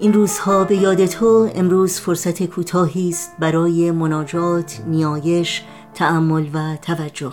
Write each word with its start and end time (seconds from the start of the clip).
این 0.00 0.12
روزها 0.12 0.64
به 0.64 0.76
یاد 0.76 1.06
تو 1.06 1.50
امروز 1.54 2.00
فرصت 2.00 2.42
کوتاهی 2.42 3.08
است 3.08 3.32
برای 3.38 3.90
مناجات، 3.90 4.80
نیایش، 4.86 5.62
تأمل 5.94 6.46
و 6.52 6.76
توجه 6.82 7.32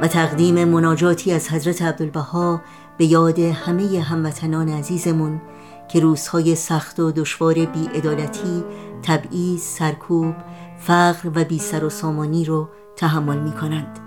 و 0.00 0.08
تقدیم 0.08 0.64
مناجاتی 0.64 1.32
از 1.32 1.48
حضرت 1.48 1.82
عبدالبها 1.82 2.60
به 2.98 3.04
یاد 3.04 3.38
همه 3.38 4.00
هموطنان 4.00 4.68
عزیزمون 4.68 5.40
که 5.88 6.00
روزهای 6.00 6.54
سخت 6.54 7.00
و 7.00 7.12
دشوار 7.12 7.54
بیعدالتی، 7.54 8.64
تبعیض، 9.02 9.62
سرکوب، 9.62 10.34
فقر 10.78 11.30
و 11.34 11.44
بی 11.44 11.58
سر 11.58 11.84
و 11.84 11.90
سامانی 11.90 12.44
رو 12.44 12.68
تحمل 12.96 13.38
می 13.38 13.52
کنند. 13.52 14.05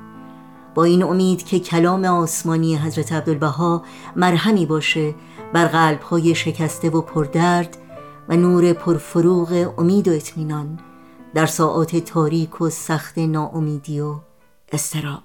با 0.76 0.84
این 0.84 1.04
امید 1.04 1.44
که 1.44 1.60
کلام 1.60 2.06
آسمانی 2.06 2.76
حضرت 2.76 3.14
عبدالبها 3.14 3.84
مرهمی 4.16 4.66
باشه 4.66 5.16
بر 5.54 5.66
قلبهای 5.66 6.36
شکسته 6.36 6.90
و 6.90 7.02
پردرد 7.02 7.78
و 8.30 8.36
نور 8.36 8.74
پرفروغ 8.74 9.74
امید 9.78 10.08
و 10.08 10.12
اطمینان 10.12 10.80
در 11.34 11.46
ساعات 11.46 11.96
تاریک 11.96 12.62
و 12.62 12.70
سخت 12.70 13.18
ناامیدی 13.18 14.00
و 14.00 14.16
استراب 14.72 15.24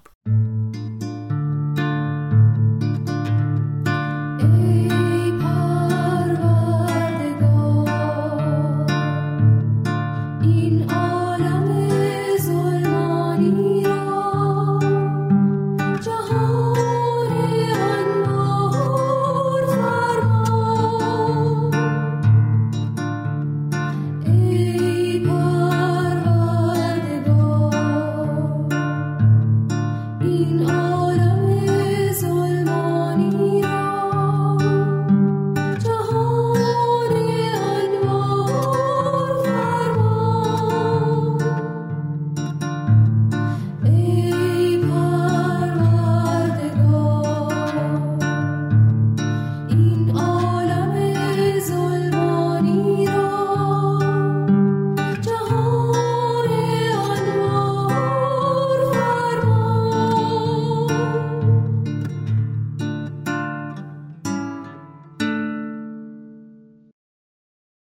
rain 30.44 30.73